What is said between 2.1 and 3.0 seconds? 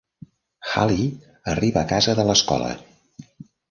de l'escola.